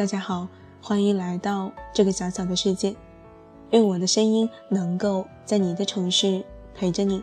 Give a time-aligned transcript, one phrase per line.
[0.00, 0.48] 大家好，
[0.80, 2.96] 欢迎来到这个小小的世界。
[3.68, 6.42] 愿我的声音能够在你的城市
[6.74, 7.22] 陪着你。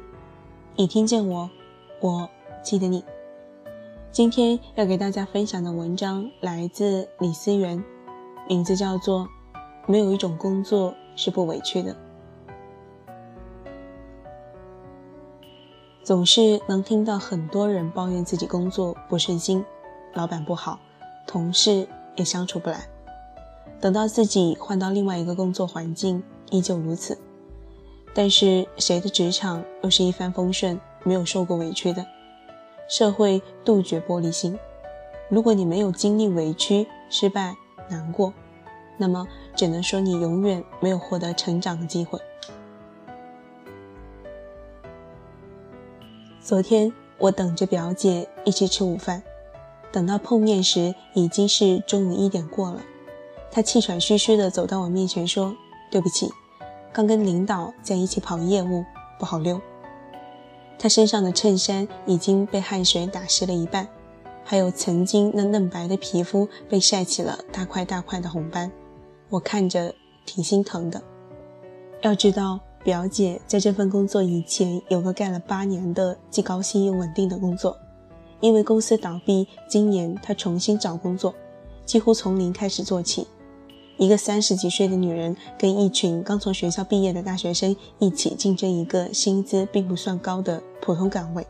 [0.75, 1.49] 你听见我，
[1.99, 2.29] 我
[2.61, 3.04] 记得你。
[4.11, 7.83] 今天要给大家分享的文章来自李思源，
[8.47, 9.21] 名字叫做
[9.87, 11.91] 《没有一种工作是不委屈的》。
[16.04, 19.65] 总是能听到很多人抱怨自己工作不顺心，
[20.13, 20.79] 老板不好，
[21.25, 21.87] 同事。
[22.17, 22.85] 也相处不来。
[23.79, 27.17] 等到自己换到另外一个工作环境，依旧如此。
[28.13, 32.05] 但是谁的职场又是一帆风顺，没有受过委屈的？
[32.89, 34.57] 社会杜绝玻璃心。
[35.29, 37.55] 如果你没有经历委屈、失败、
[37.89, 38.33] 难过，
[38.97, 42.19] 那么只能说你永远没有获得成长的机会。
[46.41, 49.21] 昨天我等着表姐一起吃午饭。
[49.91, 52.81] 等到碰面时，已经是中午一点过了。
[53.49, 55.55] 他气喘吁吁地走到我面前，说
[55.89, 56.30] ：“对不起，
[56.91, 58.83] 刚跟领导在一起跑业务，
[59.17, 59.59] 不好溜。”
[60.77, 63.88] 他身上的衬衫已经被汗水打湿了一半，
[64.43, 68.71] 还有曾经那嫩白的皮肤被晒起了大块大块的红斑。
[69.30, 71.02] 我看着挺心疼的。
[72.02, 77.75] 要知道，表姐在这份工作以前有个干了八年的既高薪又稳定的工作。
[78.39, 81.33] 因为公司倒闭，今年她重新找工作，
[81.85, 83.27] 几乎从零开始做起。
[83.97, 91.45] 一个三十几岁的女人跟一群刚从学校毕业的大学生一起竞争一个薪资并不算高的普通岗位。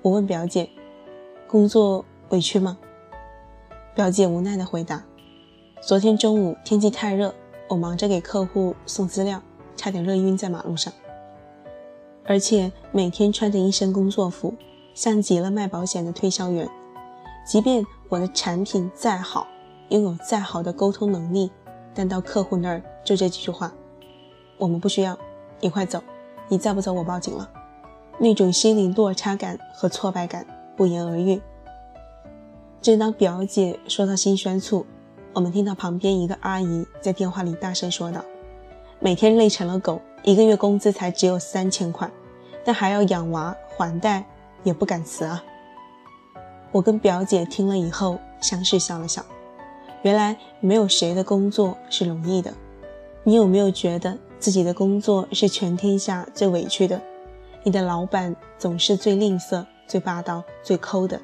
[0.00, 0.70] 我问表姐
[1.48, 2.78] ：“工作委屈吗？”
[3.96, 5.04] 表姐无奈地回答
[5.82, 7.34] ：“昨天中午天气太热，
[7.68, 9.42] 我忙着给客户送资料，
[9.74, 10.92] 差点热晕在马路上。
[12.24, 14.54] 而且每天穿着一身工作服。”
[14.94, 16.68] 像极了卖保险的推销员，
[17.44, 19.46] 即便我的产品再好，
[19.88, 21.50] 拥有再好的沟通能力，
[21.92, 23.72] 但到客户那儿就这几句话
[24.56, 25.18] ：“我们不需要，
[25.60, 26.00] 你快走，
[26.48, 27.50] 你再不走我报警了。”
[28.18, 30.46] 那种心理落差感和挫败感
[30.76, 31.42] 不言而喻。
[32.80, 34.86] 正当表姐说到心酸处，
[35.32, 38.24] 我们听到旁边一个阿姨在电话里大声说道
[39.00, 42.08] ：“每天累成了狗，一个月工资才只有三千块，
[42.64, 44.24] 但还要养娃还贷。”
[44.64, 45.44] 也不敢辞啊！
[46.72, 49.24] 我跟表姐听了以后，相视笑了笑。
[50.02, 52.52] 原来没有谁的工作是容易的。
[53.22, 57.00] 你有没有觉得自己的工作是全天下最委屈的？
[57.62, 61.18] 你的老板总是最吝啬、最霸道、最抠的；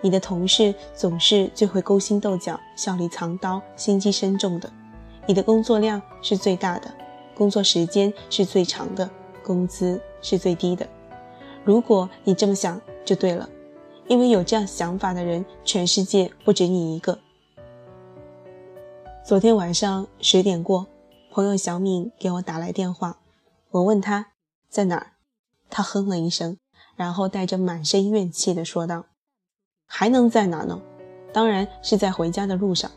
[0.00, 4.68] 你的同事总是最会勾心斗角、笑里藏刀、心机深重的；
[5.26, 6.90] 你的工作量是最大的，
[7.34, 9.10] 工作时间是最长的，
[9.44, 10.88] 工资是最低的。
[11.64, 13.48] 如果你这么想就对了，
[14.08, 17.18] 因为有这样想法的人，全世界不止你一个。
[19.24, 20.86] 昨天晚上十点过，
[21.30, 23.18] 朋友小敏给我打来电话，
[23.70, 24.32] 我问他
[24.68, 25.12] 在哪儿，
[25.70, 26.58] 他哼了一声，
[26.96, 29.06] 然后带着满身怨气的说道
[29.86, 30.82] ：“还能在哪呢？
[31.32, 32.90] 当然是在回家的路上。”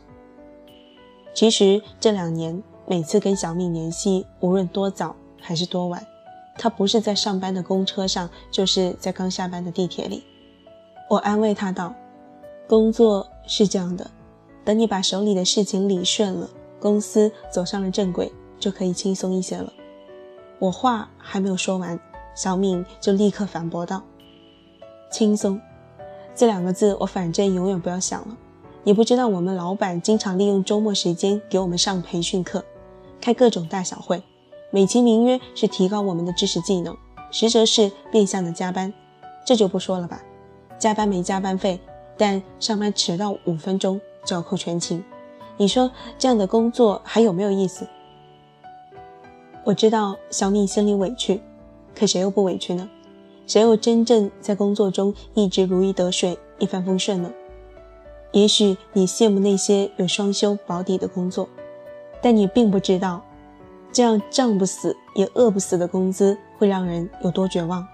[1.32, 6.04] 其实这两年每次跟小敏联系，无论多早还是多晚。
[6.58, 10.22] 他不是在上班的公车上，就是在刚下班的地铁里。
[11.08, 11.94] 我安慰他道
[12.66, 14.10] ：“工作是这样的，
[14.64, 16.48] 等你把手里的事情理顺了，
[16.80, 19.72] 公司走上了正轨，就可以轻松一些了。”
[20.58, 22.00] 我话还没有说完，
[22.34, 24.02] 小敏就立刻反驳道
[25.12, 25.60] ：“轻松
[26.34, 28.36] 这两个字，我反正永远不要想了。
[28.82, 32.64] 你不知道，我们老板经常利用周末时间给我们上培训课，
[33.20, 34.22] 开各种大小会。”
[34.70, 36.96] 美其名曰是提高我们的知识技能，
[37.30, 38.92] 实则是变相的加班。
[39.44, 40.22] 这就不说了吧，
[40.78, 41.78] 加班没加班费，
[42.16, 45.02] 但上班迟到五分钟就要扣全勤。
[45.56, 47.86] 你说这样的工作还有没有意思？
[49.64, 51.40] 我知道小米心里委屈，
[51.94, 52.88] 可谁又不委屈呢？
[53.46, 57.30] 谁又真正在工作中一直如鱼得水、一帆风顺呢？
[58.32, 61.48] 也许你羡慕那些有双休保底的工作，
[62.20, 63.22] 但你并不知道。
[63.96, 67.88] 这样胀不死也饿不死的工资会让人有多绝望？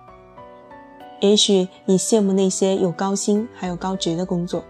[1.20, 4.64] 也许你羡慕那些有高薪还有高职的工作，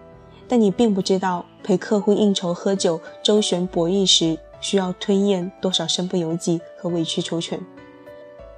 [0.47, 7.59] 但你并不知道陪客户应酬喝酒、周旋博弈时需要吞咽多少身不由己和委曲求全。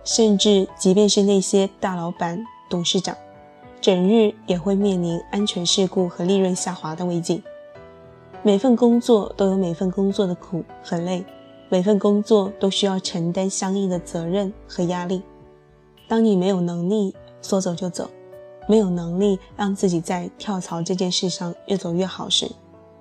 [0.03, 3.17] 甚至即便是那些大老板、董事长，
[3.81, 7.41] 整日也会面临安全事故和利润下滑的危机。
[8.43, 11.25] 每份工作都有每份工作的苦和累。
[11.69, 15.23] 每份工作都需要承担相应的责任和压力。
[16.07, 18.11] 当你没有能力说走就走，
[18.69, 22.51] 没有能力让自己在跳槽这件事上越走越好时，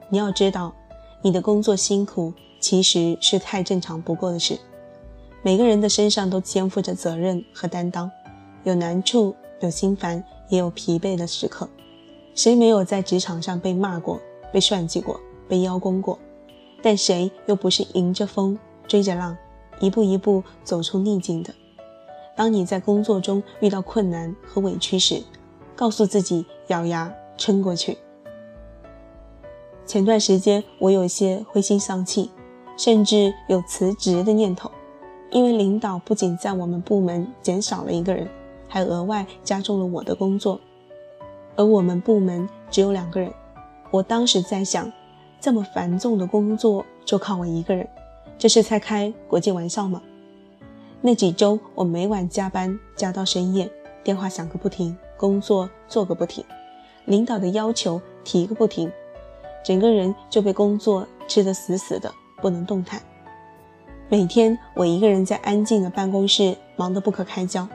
[0.09, 0.73] 你要知道，
[1.21, 4.57] 你的工作辛苦其实是太正常不过的事。
[5.41, 8.09] 每个人的身上都肩负着责任和担当，
[8.63, 11.67] 有难处，有心烦，也有疲惫的时刻。
[12.33, 14.19] 谁没有在职场上被骂过、
[14.51, 16.17] 被算计过、被邀功过？
[16.83, 19.35] 但谁又不是迎着风、追着浪，
[19.79, 21.51] 一步一步走出逆境的？
[22.35, 25.23] 当你在工作中遇到困难和委屈时，
[25.75, 27.97] 告诉自己咬牙撑过去。
[29.85, 32.29] 前段时间我有些灰心丧气，
[32.77, 34.69] 甚至有辞职的念头，
[35.31, 38.27] 因为领导不仅在我们部门减少了一个人，
[38.67, 40.59] 还额外加重了我的工作，
[41.55, 43.31] 而我们部门只有两个人。
[43.91, 44.91] 我当时在想，
[45.43, 47.85] 这么繁重的工作就靠我一个人，
[48.37, 50.01] 这是在开国际玩笑吗？
[51.01, 53.69] 那几周我每晚加班加到深夜，
[54.05, 56.45] 电话响个不停，工作做个不停，
[57.03, 58.89] 领导的要求提个不停。
[59.65, 62.09] 整个人就被工作吃得死死的，
[62.41, 63.01] 不能动弹。
[64.07, 67.67] 每天我一个人在安静的办公室忙得不可开交，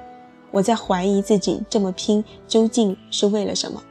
[0.50, 3.82] 我在怀疑自己这么拼究竟是为了什么？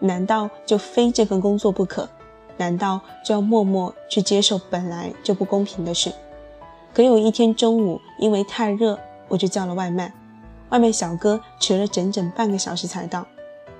[0.00, 2.06] 难道就非这份工作不可？
[2.56, 6.12] 难道就要默默去接受本来就不公平的事？
[6.92, 8.98] 可有一天中午，因为太热，
[9.28, 10.12] 我就叫了外卖，
[10.70, 13.26] 外卖小哥迟了整整半个小时才到，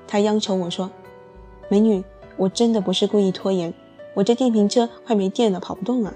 [0.06, 0.90] 他央求我说
[1.68, 2.04] ：“美女。”
[2.38, 3.72] 我真的不是故意拖延，
[4.12, 6.12] 我这电瓶车快没电了，跑不动了。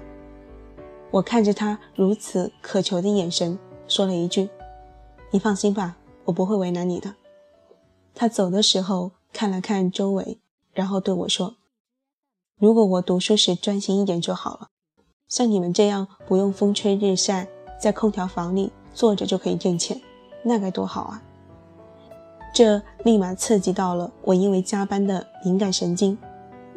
[1.09, 4.51] 我看着他如此渴求的眼神，说了一句
[5.33, 7.15] ：“你放心吧，我不会为难你的。”
[8.13, 10.37] 他走的时候看了看周围，
[10.73, 11.55] 然后对我说
[12.61, 14.67] ：“如果我读书时专心一点就好了，
[15.27, 17.47] 像你们这样不用风吹日晒，
[17.81, 19.99] 在空调房里坐着就可以挣钱，
[20.43, 21.23] 那该多好啊！”
[22.53, 26.15] 这立马刺激到了我因为加班的敏感神经。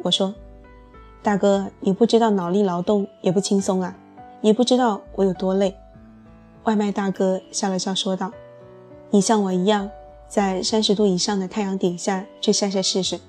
[0.01, 0.33] 我说
[1.21, 3.95] ：“大哥，你不知道脑力劳动也不轻松啊，
[4.41, 5.75] 你不知道我有多累。”
[6.65, 8.31] 外卖大哥笑了笑说道
[9.11, 9.91] ：“你像我一样，
[10.27, 13.19] 在三十度以上的太阳底下去晒晒试试，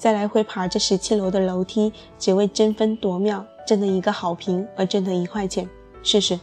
[0.00, 5.68] 再来回爬这十七楼的楼梯，只为争分夺秒挣得一个好评而挣得一块钱，
[6.02, 6.40] 试试。”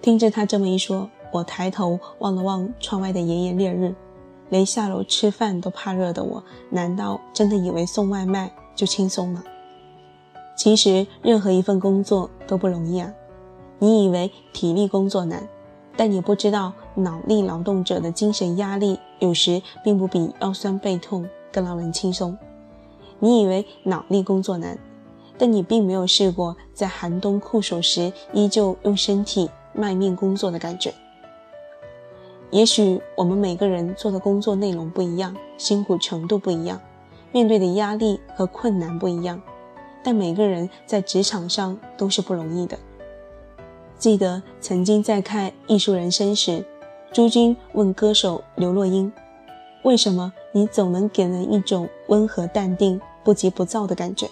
[0.00, 3.94] 听着他这么一说，我抬头望了望窗外的炎炎烈日。
[4.48, 9.44] 连下楼吃饭都怕热的我，难道真的以为送外卖就轻松了？
[10.56, 13.12] 其实任何一份工作都不容易啊！
[13.78, 15.46] 你以为体力工作难，
[15.98, 22.34] 但你不知道脑力劳动者的精神压力有时并不比腰酸背痛更让人轻松。
[23.24, 24.78] 你以为脑力工作难，
[25.38, 30.92] 但你并没有试过在寒冬酷暑时依旧用身体卖命工作的感觉。
[32.50, 36.78] 也许我们每个人做的工作内容不一样，辛苦程度不一样，
[37.32, 39.40] 面对的压力和困难不一样，
[40.02, 42.78] 但每个人在职场上都是不容易的。
[43.96, 46.62] 记得曾经在看《艺术人生》时，
[47.10, 49.10] 朱军问歌手刘若英
[49.82, 54.28] ：“为什么你总能给人一种温和淡定、不急不躁的感觉？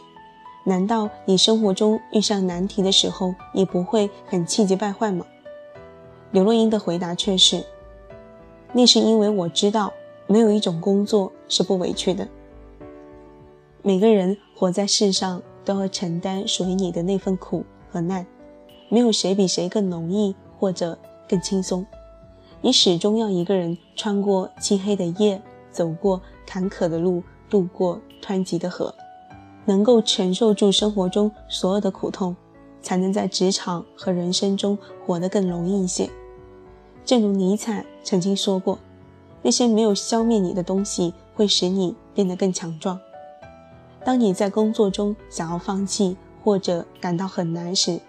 [0.65, 5.27] 难道你生活中遇上难题的时候，也不会很气急败坏吗？”
[6.31, 7.65] 刘若英的回答却是。
[8.73, 9.93] 那是因为我知道，
[10.27, 12.29] 没有一种工作是不委屈的。
[13.83, 18.25] 每个人活在世上，都要承担属于你的那份苦和难，
[18.89, 20.97] 没有谁比谁更容易或者
[21.29, 21.85] 更轻松。
[22.61, 28.95] 你始终要一个人穿过漆黑的夜，走过坎坷的路，度过湍急的河，
[29.65, 32.37] 能够承受住生活中所有的苦痛，
[32.81, 36.09] 才能在职场和人生中活得更容易一些。
[37.05, 38.79] 正如尼采曾经说过
[39.43, 42.99] ：“那些没有消灭你的东西，会使你变得更强壮。”
[44.05, 48.01] 当你在工作中想要放弃或者感到很难时，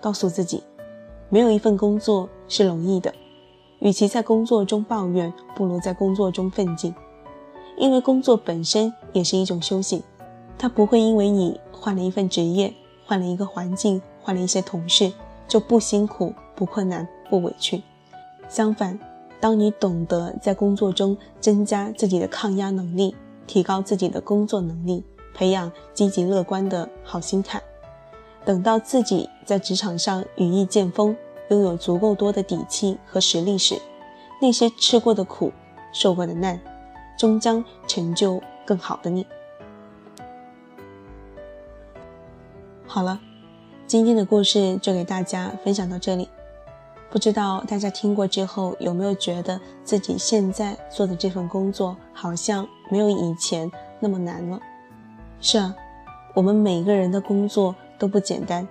[0.00, 0.62] 告诉自己，
[1.28, 3.12] 没有一份工作是容易的。
[3.80, 6.94] 与其在工作中抱怨，不如在工作中奋进，
[7.78, 10.02] 因为工作本身也是一种修行。
[10.58, 12.74] 它不会因为你换了一份职业、
[13.06, 15.12] 换了一个环境、换了一些同事，
[15.48, 17.82] 就不辛苦、不困难、不委屈。
[18.48, 18.98] 相反，
[19.40, 23.14] 当你懂得在工作中增加自己的抗压能力，
[23.46, 25.02] 提高自己的工作能力，
[25.34, 27.62] 培养积极乐观的好心态，
[28.44, 31.16] 等到自己在职场上羽翼渐丰，
[31.48, 33.80] 拥有足够多的底气和实力时，
[34.42, 35.52] 那些吃过的苦、
[35.92, 36.60] 受过的难，
[37.18, 39.26] 终将成就更好的你。
[42.86, 43.20] 好了
[43.84, 46.28] 今天的故事就给大家分享到这里。
[47.10, 54.60] 不知道大家听过之后有没有觉得自己现在做的这份工作好像没有以前那么难了？
[55.40, 55.74] 是啊
[56.32, 58.68] 我们每个人的工作都不简单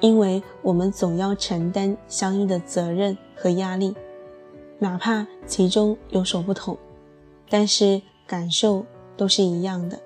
[0.00, 3.94] 因为我们总要承担相应的责任和压力
[4.78, 6.78] 哪怕其中有所不同
[7.50, 8.86] 但是感受
[9.22, 10.00] 都是一样的。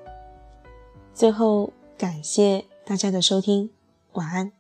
[1.15, 3.71] 最后感谢大家的收听
[4.13, 4.56] 晚安。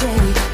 [0.00, 0.49] shade.